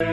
Em 0.00 0.06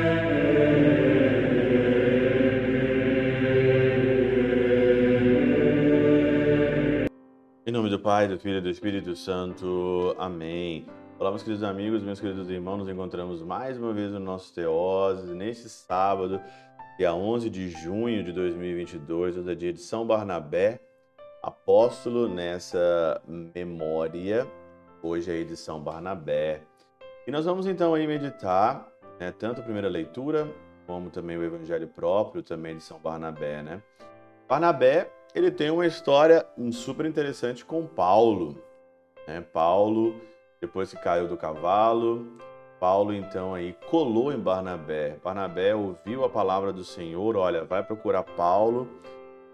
nome 7.72 7.92
do 7.92 8.00
Pai, 8.00 8.28
do 8.28 8.40
Filho 8.40 8.58
e 8.58 8.62
do 8.62 8.70
Espírito 8.70 9.16
Santo. 9.16 10.16
Amém. 10.18 10.88
Olá, 11.20 11.30
meus 11.30 11.44
queridos 11.44 11.64
amigos, 11.64 12.02
meus 12.02 12.20
queridos 12.20 12.50
irmãos, 12.50 12.78
nos 12.78 12.90
encontramos 12.90 13.44
mais 13.44 13.78
uma 13.78 13.94
vez 13.94 14.12
no 14.12 14.20
nosso 14.20 14.52
Teoses, 14.56 15.30
neste 15.30 15.70
sábado, 15.70 16.42
dia 16.98 17.14
11 17.14 17.48
de 17.52 17.70
junho 17.70 18.24
de 18.24 18.32
2022, 18.32 19.38
hoje 19.38 19.52
é 19.52 19.54
dia 19.54 19.72
de 19.72 19.82
São 19.82 20.08
Barnabé, 20.08 20.80
apóstolo 21.44 22.28
nessa 22.28 23.22
memória, 23.28 24.48
hoje 25.04 25.42
é 25.42 25.44
de 25.44 25.56
São 25.56 25.80
Barnabé. 25.80 26.64
E 27.28 27.32
nós 27.32 27.46
vamos 27.46 27.66
então 27.66 27.94
aí 27.94 28.06
meditar, 28.06 28.88
né, 29.20 29.34
tanto 29.38 29.62
a 29.62 29.64
primeira 29.64 29.88
leitura, 29.88 30.48
como 30.86 31.10
também 31.10 31.38
o 31.38 31.44
evangelho 31.44 31.88
próprio 31.88 32.44
também 32.44 32.78
de 32.78 32.84
São 32.84 33.00
Barnabé, 33.00 33.62
né? 33.62 33.82
Barnabé, 34.48 35.12
ele 35.34 35.50
tem 35.50 35.70
uma 35.70 35.86
história 35.86 36.46
super 36.72 37.06
interessante 37.06 37.66
com 37.66 37.86
Paulo, 37.86 38.62
né? 39.28 39.42
Paulo, 39.42 40.22
depois 40.62 40.92
que 40.92 40.98
caiu 40.98 41.28
do 41.28 41.36
cavalo, 41.36 42.28
Paulo 42.80 43.14
então 43.14 43.56
aí 43.56 43.76
colou 43.90 44.32
em 44.32 44.40
Barnabé. 44.40 45.18
Barnabé 45.24 45.74
ouviu 45.74 46.24
a 46.24 46.30
palavra 46.30 46.72
do 46.72 46.84
Senhor, 46.84 47.36
olha, 47.36 47.66
vai 47.66 47.84
procurar 47.84 48.24
Paulo 48.24 48.88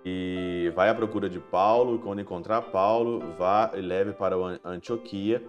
e 0.03 0.71
vai 0.75 0.89
à 0.89 0.95
procura 0.95 1.29
de 1.29 1.39
Paulo, 1.39 1.95
e 1.95 1.99
quando 1.99 2.21
encontrar 2.21 2.61
Paulo, 2.63 3.19
vá 3.37 3.71
e 3.75 3.81
leve 3.81 4.13
para 4.13 4.35
Antioquia, 4.65 5.43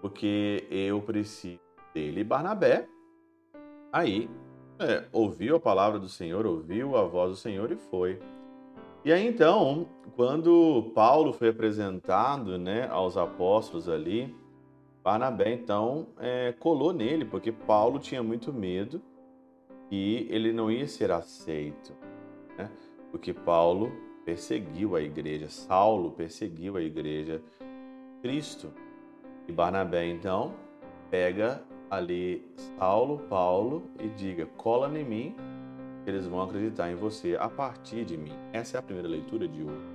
porque 0.00 0.66
eu 0.70 1.00
preciso 1.00 1.58
dele. 1.94 2.22
Barnabé, 2.22 2.86
aí, 3.94 4.28
é, 4.80 5.04
ouviu 5.12 5.54
a 5.54 5.60
palavra 5.60 6.00
do 6.00 6.08
Senhor, 6.08 6.44
ouviu 6.44 6.96
a 6.96 7.04
voz 7.04 7.30
do 7.30 7.36
Senhor 7.36 7.70
e 7.70 7.76
foi. 7.76 8.18
E 9.04 9.12
aí 9.12 9.24
então, 9.24 9.86
quando 10.16 10.90
Paulo 10.94 11.32
foi 11.32 11.50
apresentado 11.50 12.58
né, 12.58 12.88
aos 12.88 13.16
apóstolos 13.16 13.88
ali, 13.88 14.34
Barnabé 15.02 15.52
então 15.52 16.08
é, 16.18 16.52
colou 16.58 16.92
nele, 16.92 17.24
porque 17.24 17.52
Paulo 17.52 18.00
tinha 18.00 18.22
muito 18.22 18.52
medo 18.52 19.00
que 19.88 20.26
ele 20.28 20.52
não 20.52 20.70
ia 20.70 20.88
ser 20.88 21.12
aceito, 21.12 21.92
né? 22.58 22.68
porque 23.12 23.32
Paulo 23.32 23.92
perseguiu 24.24 24.96
a 24.96 25.02
igreja, 25.02 25.48
Saulo 25.48 26.10
perseguiu 26.10 26.76
a 26.76 26.82
igreja, 26.82 27.40
Cristo. 28.22 28.72
E 29.46 29.52
Barnabé 29.52 30.06
então 30.06 30.54
pega 31.10 31.62
ali 31.96 32.44
Saulo, 32.78 33.18
Paulo 33.28 33.90
e 33.98 34.08
diga: 34.08 34.46
cola 34.56 34.88
em 34.98 35.04
mim, 35.04 35.36
eles 36.06 36.26
vão 36.26 36.42
acreditar 36.42 36.90
em 36.90 36.94
você 36.94 37.36
a 37.38 37.48
partir 37.48 38.04
de 38.04 38.16
mim. 38.16 38.32
Essa 38.52 38.76
é 38.76 38.80
a 38.80 38.82
primeira 38.82 39.08
leitura 39.08 39.48
de 39.48 39.62
hoje. 39.62 39.94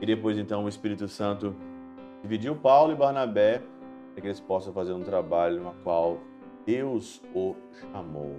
E 0.00 0.06
depois 0.06 0.38
então 0.38 0.64
o 0.64 0.68
Espírito 0.68 1.08
Santo 1.08 1.54
dividiu 2.22 2.54
Paulo 2.56 2.92
e 2.92 2.96
Barnabé 2.96 3.62
para 4.12 4.20
que 4.20 4.28
eles 4.28 4.40
possam 4.40 4.72
fazer 4.72 4.92
um 4.92 5.02
trabalho 5.02 5.60
no 5.60 5.74
qual 5.82 6.18
Deus 6.64 7.20
o 7.34 7.54
chamou. 7.80 8.36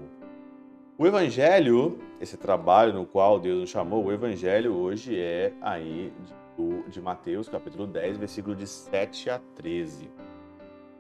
O 0.98 1.06
Evangelho, 1.06 2.00
esse 2.22 2.38
trabalho 2.38 2.94
no 2.94 3.06
qual 3.06 3.38
Deus 3.38 3.64
o 3.64 3.68
chamou, 3.68 4.06
o 4.06 4.14
Evangelho 4.14 4.74
hoje 4.74 5.20
é 5.20 5.52
aí 5.62 6.14
de, 6.58 6.90
de 6.90 7.02
Mateus, 7.02 7.50
capítulo 7.50 7.86
10, 7.86 8.18
versículo 8.18 8.56
de 8.56 8.66
7 8.66 9.30
a 9.30 9.40
13. 9.56 10.10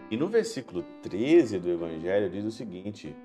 E 0.09 0.15
no 0.15 0.27
versículo 0.27 0.83
13 1.01 1.59
do 1.59 1.69
Evangelho 1.69 2.29
diz 2.29 2.45
o 2.45 2.51
seguinte: 2.51 3.15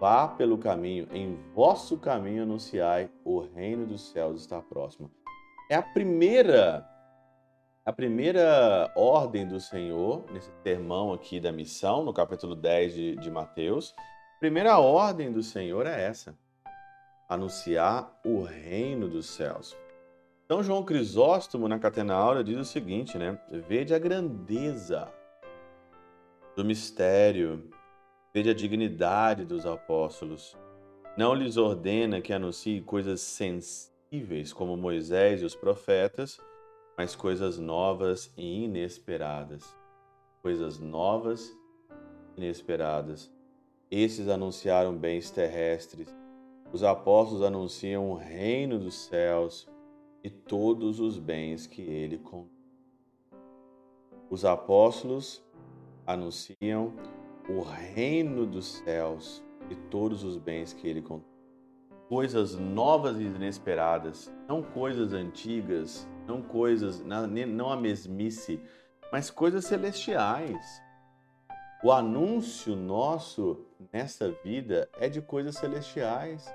Vá 0.00 0.26
pelo 0.26 0.56
caminho, 0.56 1.06
em 1.12 1.36
vosso 1.54 1.98
caminho 1.98 2.42
anunciai, 2.42 3.10
o 3.24 3.40
reino 3.40 3.86
dos 3.86 4.10
céus 4.10 4.40
está 4.40 4.60
próximo. 4.62 5.10
É 5.70 5.76
a 5.76 5.82
primeira 5.82 6.88
a 7.84 7.92
primeira 7.92 8.90
ordem 8.96 9.46
do 9.46 9.60
Senhor, 9.60 10.24
nesse 10.32 10.50
sermão 10.62 11.12
aqui 11.12 11.38
da 11.38 11.52
missão, 11.52 12.02
no 12.02 12.14
capítulo 12.14 12.54
10 12.54 12.94
de, 12.94 13.16
de 13.16 13.30
Mateus, 13.30 13.94
a 14.36 14.40
primeira 14.40 14.78
ordem 14.78 15.30
do 15.30 15.42
Senhor 15.42 15.86
é 15.86 16.02
essa: 16.02 16.34
anunciar 17.28 18.10
o 18.24 18.42
reino 18.42 19.06
dos 19.06 19.26
céus. 19.26 19.76
São 20.48 20.62
João 20.62 20.82
Crisóstomo, 20.82 21.68
na 21.68 21.78
Catena 21.78 22.14
Áurea, 22.14 22.42
diz 22.42 22.56
o 22.56 22.64
seguinte, 22.64 23.18
né? 23.18 23.38
Vede 23.68 23.94
a 23.94 23.98
grandeza 23.98 25.12
do 26.56 26.64
mistério, 26.64 27.68
vede 28.32 28.50
a 28.50 28.54
dignidade 28.54 29.44
dos 29.44 29.66
apóstolos. 29.66 30.56
Não 31.16 31.34
lhes 31.34 31.56
ordena 31.56 32.20
que 32.20 32.32
anuncie 32.32 32.80
coisas 32.80 33.20
sensíveis 33.20 34.52
como 34.52 34.76
Moisés 34.76 35.42
e 35.42 35.44
os 35.44 35.54
profetas, 35.54 36.38
mas 36.96 37.16
coisas 37.16 37.58
novas 37.58 38.32
e 38.36 38.64
inesperadas. 38.64 39.76
Coisas 40.42 40.78
novas 40.78 41.50
e 42.36 42.40
inesperadas. 42.40 43.32
Esses 43.90 44.28
anunciaram 44.28 44.96
bens 44.96 45.30
terrestres. 45.30 46.14
Os 46.72 46.82
apóstolos 46.82 47.42
anunciam 47.42 48.10
o 48.10 48.14
reino 48.14 48.78
dos 48.78 48.94
céus 49.06 49.68
e 50.22 50.30
todos 50.30 51.00
os 51.00 51.18
bens 51.18 51.66
que 51.66 51.82
ele 51.82 52.18
contém. 52.18 52.50
Os 54.30 54.44
apóstolos 54.44 55.44
anunciam 56.06 56.92
o 57.48 57.60
reino 57.60 58.46
dos 58.46 58.78
céus 58.78 59.44
e 59.70 59.74
todos 59.74 60.24
os 60.24 60.36
bens 60.36 60.72
que 60.72 60.88
ele 60.88 61.02
contém. 61.02 61.32
Coisas 62.08 62.54
novas 62.54 63.18
e 63.18 63.22
inesperadas, 63.22 64.32
não 64.46 64.62
coisas 64.62 65.12
antigas, 65.12 66.08
não 66.26 66.42
coisas, 66.42 67.02
não 67.02 67.70
a 67.70 67.76
mesmice, 67.76 68.60
mas 69.10 69.30
coisas 69.30 69.64
celestiais. 69.64 70.82
O 71.82 71.92
anúncio 71.92 72.74
nosso 72.74 73.66
nessa 73.92 74.30
vida 74.42 74.88
é 74.98 75.08
de 75.08 75.20
coisas 75.20 75.56
celestiais. 75.56 76.52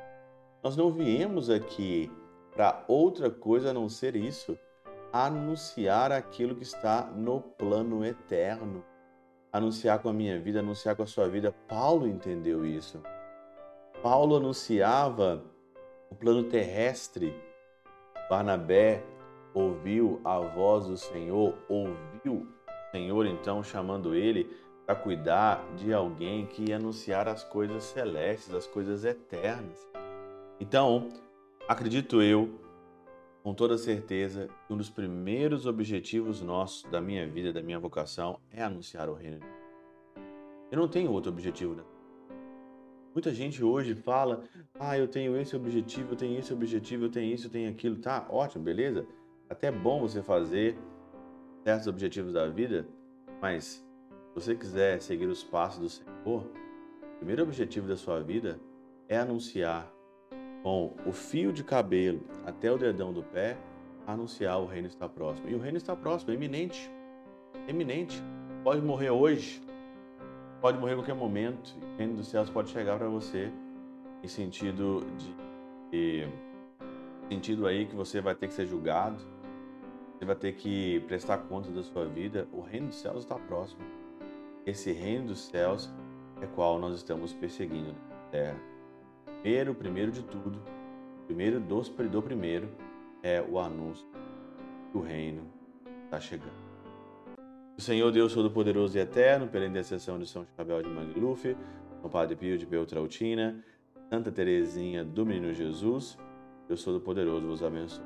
Nós 0.63 0.75
não 0.75 0.91
viemos 0.91 1.49
aqui 1.49 2.11
para 2.53 2.83
outra 2.87 3.29
coisa 3.29 3.69
a 3.69 3.73
não 3.73 3.87
ser 3.87 4.15
isso 4.15 4.57
anunciar 5.11 6.11
aquilo 6.11 6.55
que 6.55 6.63
está 6.63 7.03
no 7.05 7.41
plano 7.41 8.05
eterno. 8.05 8.83
Anunciar 9.51 9.99
com 9.99 10.09
a 10.09 10.13
minha 10.13 10.39
vida, 10.39 10.59
anunciar 10.59 10.95
com 10.95 11.03
a 11.03 11.07
sua 11.07 11.27
vida. 11.27 11.53
Paulo 11.67 12.07
entendeu 12.07 12.65
isso. 12.65 13.01
Paulo 14.01 14.37
anunciava 14.37 15.43
o 16.09 16.15
plano 16.15 16.43
terrestre. 16.43 17.33
Barnabé 18.29 19.03
ouviu 19.53 20.21
a 20.23 20.39
voz 20.39 20.85
do 20.85 20.97
Senhor, 20.97 21.55
ouviu 21.67 22.47
o 22.47 22.91
Senhor 22.91 23.25
então 23.25 23.63
chamando 23.63 24.13
ele 24.13 24.55
para 24.85 24.95
cuidar 24.95 25.63
de 25.75 25.93
alguém 25.93 26.45
que 26.45 26.69
ia 26.69 26.77
anunciar 26.77 27.27
as 27.27 27.43
coisas 27.43 27.83
celestes, 27.83 28.53
as 28.53 28.65
coisas 28.65 29.05
eternas. 29.05 29.87
Então, 30.59 31.09
acredito 31.67 32.21
eu, 32.21 32.49
com 33.49 33.53
toda 33.55 33.79
certeza, 33.79 34.47
um 34.69 34.77
dos 34.77 34.91
primeiros 34.91 35.65
objetivos 35.65 36.39
nossos 36.39 36.83
da 36.91 37.01
minha 37.01 37.27
vida, 37.27 37.51
da 37.51 37.63
minha 37.63 37.79
vocação, 37.79 38.39
é 38.51 38.61
anunciar 38.61 39.09
o 39.09 39.15
reino. 39.15 39.39
Eu 40.69 40.77
não 40.77 40.87
tenho 40.87 41.11
outro 41.11 41.31
objetivo. 41.31 41.73
Né? 41.73 41.83
Muita 43.11 43.33
gente 43.33 43.63
hoje 43.63 43.95
fala: 43.95 44.43
ah, 44.79 44.95
eu 44.95 45.07
tenho 45.07 45.35
esse 45.35 45.55
objetivo, 45.55 46.11
eu 46.11 46.15
tenho 46.15 46.37
esse 46.37 46.53
objetivo, 46.53 47.05
eu 47.05 47.09
tenho 47.09 47.33
isso, 47.33 47.47
eu 47.47 47.51
tenho 47.51 47.71
aquilo. 47.71 47.95
Tá, 47.95 48.27
ótimo, 48.29 48.63
beleza? 48.63 49.07
Até 49.49 49.71
bom 49.71 49.99
você 49.99 50.21
fazer 50.21 50.77
certos 51.63 51.87
objetivos 51.87 52.33
da 52.33 52.47
vida, 52.47 52.87
mas 53.41 53.63
se 53.63 54.35
você 54.35 54.55
quiser 54.55 55.01
seguir 55.01 55.25
os 55.25 55.43
passos 55.43 55.79
do 55.79 55.89
Senhor, 55.89 56.45
o 57.15 57.17
primeiro 57.17 57.41
objetivo 57.41 57.87
da 57.87 57.97
sua 57.97 58.21
vida 58.21 58.59
é 59.07 59.17
anunciar 59.17 59.91
com 60.63 60.93
o 61.05 61.11
fio 61.11 61.51
de 61.51 61.63
cabelo 61.63 62.21
até 62.45 62.71
o 62.71 62.77
dedão 62.77 63.13
do 63.13 63.23
pé, 63.23 63.57
anunciar 64.05 64.59
o 64.59 64.65
reino 64.65 64.87
está 64.87 65.07
próximo. 65.07 65.49
E 65.49 65.55
o 65.55 65.59
reino 65.59 65.77
está 65.77 65.95
próximo, 65.95 66.33
iminente. 66.33 66.89
Iminente. 67.67 68.21
Pode 68.63 68.81
morrer 68.81 69.09
hoje, 69.09 69.61
pode 70.59 70.77
morrer 70.77 70.93
a 70.93 70.95
qualquer 70.97 71.15
momento. 71.15 71.75
O 71.81 71.97
reino 71.97 72.15
dos 72.15 72.27
céus 72.27 72.49
pode 72.49 72.69
chegar 72.69 72.97
para 72.97 73.07
você 73.07 73.51
em 74.21 74.27
sentido 74.27 75.05
de, 75.17 75.33
de 75.91 76.27
sentido 77.29 77.67
aí 77.67 77.85
que 77.85 77.95
você 77.95 78.19
vai 78.19 78.35
ter 78.35 78.47
que 78.47 78.53
ser 78.53 78.65
julgado, 78.65 79.17
você 80.17 80.25
vai 80.25 80.35
ter 80.35 80.53
que 80.53 80.99
prestar 81.07 81.37
conta 81.37 81.71
da 81.71 81.83
sua 81.83 82.05
vida. 82.05 82.47
O 82.51 82.61
reino 82.61 82.87
dos 82.87 82.97
céus 82.97 83.19
está 83.19 83.35
próximo. 83.35 83.81
Esse 84.65 84.91
reino 84.91 85.27
dos 85.27 85.39
céus 85.45 85.89
é 86.41 86.47
qual 86.47 86.77
nós 86.79 86.95
estamos 86.95 87.33
perseguindo 87.33 87.93
na 88.09 88.17
terra. 88.29 88.68
Primeiro, 89.41 89.73
primeiro 89.73 90.11
de 90.11 90.21
tudo, 90.21 90.61
primeiro 91.25 91.61
dos, 91.61 91.87
do 91.87 92.21
primeiro 92.21 92.69
é 93.23 93.41
o 93.41 93.57
anúncio 93.57 94.05
que 94.91 94.97
o 94.97 95.01
reino 95.01 95.43
está 96.03 96.19
chegando. 96.19 96.69
O 97.77 97.81
Senhor 97.81 98.11
Deus 98.11 98.33
Todo-Poderoso 98.33 98.97
e 98.97 99.01
Eterno, 99.01 99.47
pela 99.47 99.65
intercessão 99.65 100.19
de 100.19 100.27
São 100.27 100.45
Chabel 100.57 100.81
de 100.81 100.89
Mangluf, 100.89 101.55
São 102.01 102.09
Padre 102.09 102.35
Pio 102.35 102.57
de 102.57 102.65
Beltrautina, 102.65 103.63
Santa 104.09 104.29
Teresinha 104.29 105.05
do 105.05 105.25
Menino 105.25 105.53
Jesus, 105.53 106.17
Deus 106.67 106.83
Todo-Poderoso 106.83 107.47
vos 107.47 107.63
abençoe. 107.63 108.03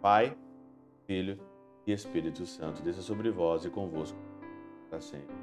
Pai, 0.00 0.36
Filho 1.04 1.36
e 1.84 1.92
Espírito 1.92 2.46
Santo, 2.46 2.80
desça 2.80 3.02
sobre 3.02 3.28
vós 3.30 3.64
e 3.64 3.70
convosco 3.70 4.18
para 4.88 5.00
sempre. 5.00 5.34